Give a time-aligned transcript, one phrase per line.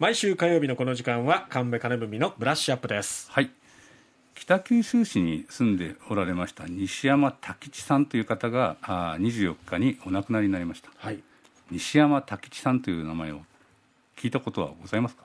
[0.00, 3.30] 毎週火曜日のこの時間は神戸金文のブラッシュアップです。
[3.30, 3.50] はい。
[4.34, 10.88] 北九州市に住んでおられました西山太吉さんという方があ24日にお亡くなりになりました。
[10.96, 11.18] はい。
[11.70, 13.40] 西山太吉さんという名前を
[14.16, 15.24] 聞いたことはございますか？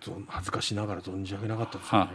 [0.00, 2.10] ぞ恥ずかしながら存じ上げなかったですよね。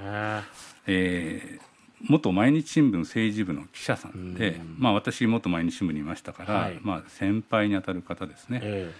[0.88, 1.74] えー
[2.10, 6.78] 元毎日新聞政治部の記者さんで、まあ、私元毎日新聞にいましたから、はい。
[6.82, 8.92] まあ、先輩にあたる方ですね、え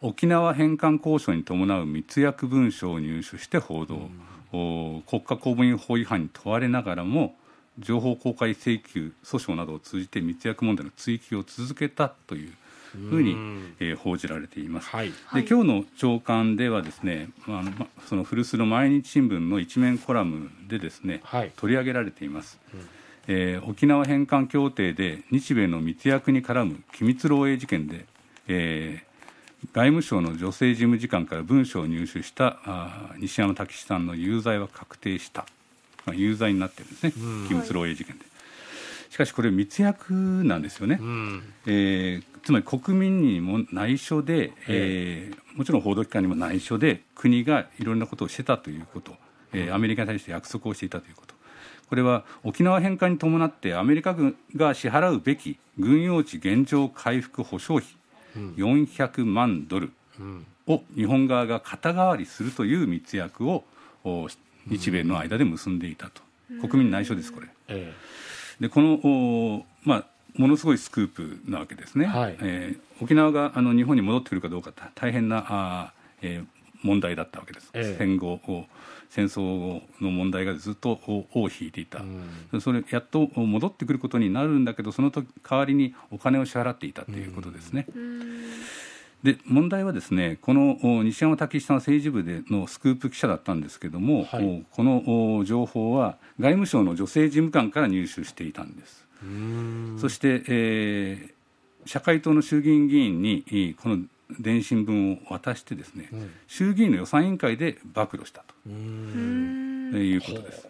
[0.00, 4.10] 沖縄返還交渉に伴う密約文書を入手して報道、
[4.52, 7.34] お国家公務員法違反に問われながらも
[7.78, 12.52] 情報公開請求訴訟などを通じて密約問題の追及を続けたという
[13.10, 13.32] ふうに、
[13.80, 14.88] えー報じられています。
[14.88, 15.08] はい。
[15.08, 21.52] で今日の朝刊ではですね、まあその古巣の毎日新聞の一面コラムでですね、はい。
[21.56, 22.58] 取り上げられています、
[23.26, 28.06] えー沖縄返還協定で日米の密約に絡む機密漏洩事件で、
[28.46, 29.07] えー
[29.72, 32.58] 外務省の女性事務次官から文書を入手した
[33.18, 35.46] 西山武史さんの有罪は確定した、
[36.06, 37.12] まあ、有罪になってるんですね、
[37.48, 38.24] 機密漏洩事件で。
[39.10, 41.42] しかしこれ密約なんですよね、うん。
[41.66, 49.16] えーつまり国民にも内緒で、えーもちろん報道機関にも内緒で国がいろんなことをしてたということ、
[49.52, 51.34] えーアメリカに対して約束をしていたということ。
[51.88, 57.88] これは沖縄返還に伴ってアメリカ軍が支払うべき軍用地現状回復保証費
[58.36, 59.92] 400万ドル。
[60.66, 63.64] を日本側が肩代わりするという密約を
[64.04, 64.28] お
[64.66, 66.22] 日米の間で結んでいたと。
[66.60, 67.48] 国民内緒ですこれ。
[67.68, 67.92] え
[68.60, 70.04] でこの、おまあ、
[70.36, 72.36] ものすごいスクープなわけですね、はい。
[72.40, 76.46] えー沖縄があの日本に戻ってくるかどうかた大変なあー、えー
[76.82, 77.96] 問題だったわけです、ええ。
[77.98, 78.64] 戦後お
[79.10, 82.02] 戦争の問題がずっとお尾を引いていた、
[82.60, 87.86] それやっとお戻ってくることになるんだけどその時代わりにお金を支払っていたということですね。
[89.22, 94.44] で問題はですねこのお西山武史さんは政治部でのスクープ記者だったんですけども、はい。
[94.44, 99.06] おこのお情報は外務省の女性事務官から入手していたんです。
[99.24, 99.96] えうん。
[99.98, 101.38] そして、えー
[101.86, 104.00] 社会党の衆議院議員にえーこの
[104.38, 106.30] 電信文を渡してですね、ん。
[106.46, 108.54] 衆議院の予算委員会で暴露したと。
[108.68, 110.68] いうことです。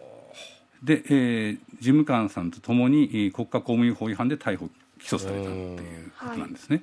[0.83, 4.69] で、えー事務官さんとともにえー国家公務員法違反で逮捕
[5.01, 6.83] 起訴されたということなんですね。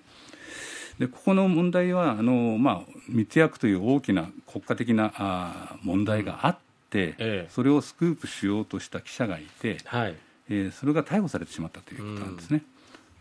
[1.00, 6.58] でここの問題はあの、まあ、密約という大きな国家的なあー問題があっ
[6.90, 7.48] て、ええ。
[7.50, 10.16] それをスクープしようとした記者がいて、はい。
[10.50, 12.64] えーそれが逮捕されてしまったということなんですね。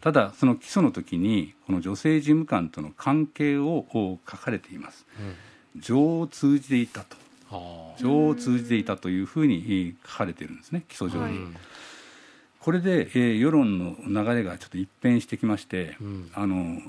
[0.05, 5.07] ただ、その起訴の時に、この女性事務官との関係をお書かれています。
[5.79, 7.17] 情を通じていたと。
[7.51, 11.39] あ情を通じていたというふうにえー書かれているんですね、起訴状に。
[12.61, 16.31] これで、えー世論の流れがちょっと一変してきまして、ん。
[16.35, 16.83] あの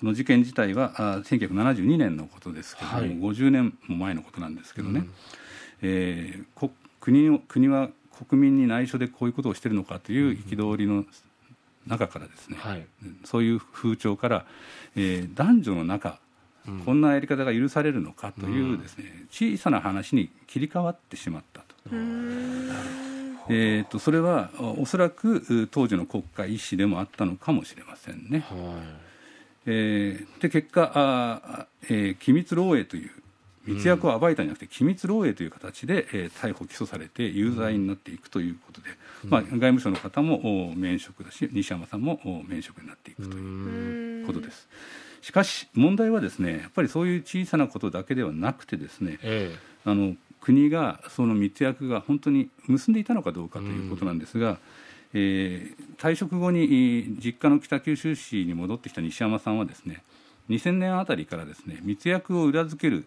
[0.00, 3.10] この事件自体はあ1972年のことですけども、はい。
[3.10, 5.04] 50年も前のことなんですけどね、
[5.82, 7.90] えーこ国を国は
[8.26, 11.04] 国民に内緒でこういうことをしているのかという憤りの
[11.86, 12.86] 中からですね、はい。
[13.24, 14.46] そういう風潮から、
[14.96, 16.18] えー男女の中、
[16.84, 21.66] こんなやり方が許されるのかというですね、小さな話に切り替わってしまったと。
[23.52, 28.44] えー、とそれはおおそらくう当時の国家意思でもあったのかもしれませんね。
[28.48, 28.80] は
[29.66, 33.10] えーで結果あー、えー機密漏洩という
[33.66, 38.88] 密約を暴いたんじゃなくて、機密漏洩という形で、えー逮捕・起訴されて有罪になっていくということで、
[39.24, 44.68] まあ、外務省の方もお免職だし西山さんもお免職になっていくということです。
[45.20, 49.54] しかし問題はですねやっぱりそういう小さなことだけではなくてですねえ
[49.84, 54.58] あの国がその密約が本当に結んでいたのかどうかということなんですが、
[55.12, 60.02] えー退職後にえー実家の北九州市に戻ってきた西山さんはですね
[60.48, 63.04] 2000年あたりからですね密約を裏付けるう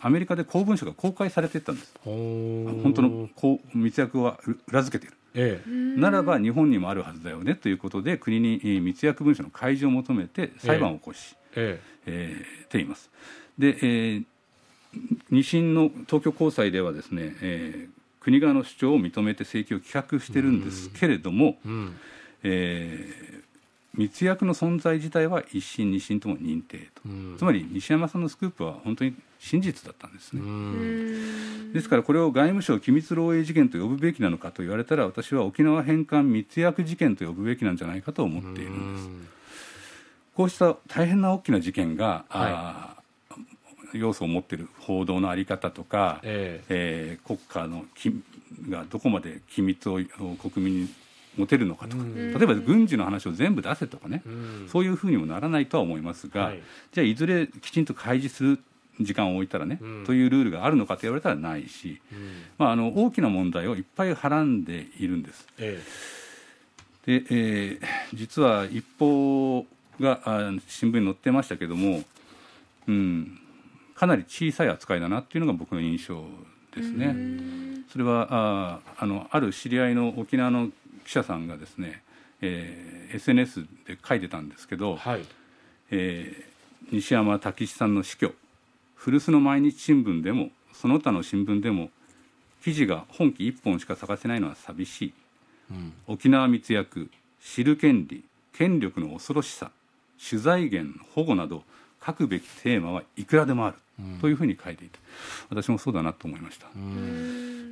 [0.00, 1.94] アメリカで公文書が公開されていったんです。
[2.04, 3.28] 本当の
[3.74, 5.16] 密約は裏付けている。
[5.34, 5.70] ええ。
[5.98, 12.44] ならば日本にもあるはずだよねということで国にえー密約文書の開示を求めて裁判を起こし、ええ。
[12.66, 13.10] ーています。
[13.58, 14.24] で、えー
[15.30, 21.96] 二審の東京高裁ではですね、えー国側の主張を認めて請求を棄却してるんですけれども、えうん。
[22.44, 23.42] えー
[23.94, 27.36] 密約の存在自体は一審二審とも認定と、うん。
[27.38, 30.40] つまり西山さんのスクープは本当に真実だったんですね。
[30.40, 31.72] うん。
[31.72, 39.08] ですからこれを外務省機密漏洩事件と呼ぶべきなのかと言われたら私は沖縄返還密約事件と呼ぶべきなんじゃないかと思っているんです。
[40.34, 43.02] こうした大変な大きな事件が、あー
[43.94, 47.18] 要素を持っている報道のあり方とか、ええ。
[47.22, 48.10] ー国家のき
[48.70, 50.88] がどこまで機密を国民に
[51.36, 52.14] 持てるのかとか、うん。
[52.14, 54.68] 例えば軍事の話を全部出せとかね、うん。
[54.68, 56.62] そういうふうにもならないとは思いますが、はい。
[56.92, 58.58] じゃあいずれきちんと開示する
[59.00, 60.04] 時間を置いたらね、うん。
[60.04, 62.42] というルールがあるのかと言われたらないし、うん。
[62.58, 65.46] まあ、あの大きな問題をいっぱいはらんでいるんです。
[65.58, 65.82] え
[67.06, 67.80] で、えー
[68.14, 69.66] 実は一報
[70.00, 72.02] があ新聞に載ってましたけども、
[72.86, 73.38] うん、
[73.94, 76.24] かなり小さい扱いだなっていうのが僕の印象
[76.74, 77.14] ですね。
[77.90, 80.70] それはああのある知り合いの沖縄の
[81.04, 82.02] 記者さんがですね、
[82.40, 85.24] えー SNS で書いてたんですけど、えはい。
[85.90, 86.52] えー
[86.90, 88.32] 西山武史さんの死去
[88.94, 91.90] 古巣の毎日新聞でもその他の新聞でも
[92.62, 95.12] 記事が本記一本しか探せないのは寂しい。
[95.70, 95.92] うん。
[96.06, 97.10] 沖縄密約
[97.40, 99.70] 知る権利権力の恐ろしさ
[100.30, 101.62] 取材源保護など
[102.04, 103.76] 書くべきテーマはいくらでもある、
[104.20, 104.98] というふうに書いていて
[105.50, 106.66] 私もそうだなと思いました、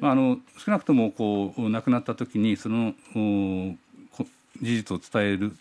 [0.01, 3.77] まあ、あの少なくともこう亡くなった時にその事
[4.63, 5.57] 実を伝える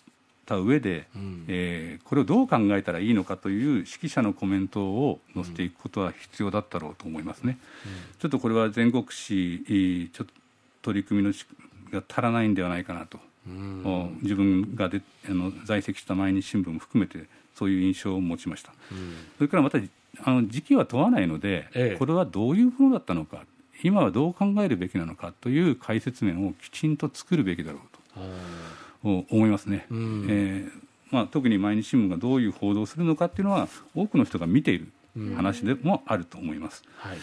[0.49, 1.45] た上で、ん。
[1.47, 7.59] えーこれをどう考えたらいいのかという指揮者のコメントを載せていくことは必要だったろうと思いますね。
[8.19, 10.33] ちょっとこれは全国紙えーちょっと
[10.81, 11.45] 取り組みのし
[11.91, 13.19] が足らないんではないかなと、
[13.85, 18.73] お自分がであの在籍した毎日新聞も含めてそういう印象を持ちました。
[19.37, 19.77] それからまた
[20.23, 21.97] あの時期は問わないので、ええ。
[21.97, 23.45] これはどういうものだったのか
[23.83, 27.81] 今はどう考えるべきなのかという解説面をきちんと作るべきだろう
[28.17, 28.19] あ
[29.03, 29.85] と思いますね。
[29.93, 30.71] んえー
[31.11, 34.91] まあ、特に毎日新聞がどういう報道をするのかっていうのは多くの人が見ている
[35.35, 36.83] 話でもあると思います。
[37.03, 37.17] ーはい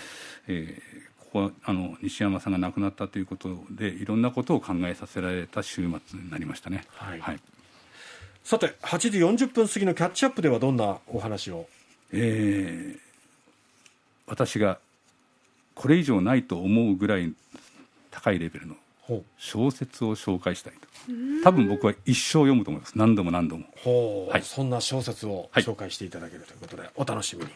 [0.48, 6.84] えーここはあの西山さんが亡くなったということでいろんなことを考えさせられた週末になりましたね。
[6.94, 7.40] はいはい
[8.44, 11.66] さて8時40分過ぎのキャッチアップではどんなお話を？
[12.12, 13.06] えー
[14.28, 14.78] 私が
[15.76, 17.32] これ以上ないと思うぐらい
[18.10, 18.74] 高いレベルの
[19.38, 20.88] 小説を紹介したいと。
[21.44, 22.98] 多分僕は一生読むと思います。
[22.98, 23.66] 何度も何度も。
[24.28, 24.42] はい。
[24.42, 25.62] そんな小説をはい。
[25.62, 27.50] 紹介していただけるということで、お楽しみに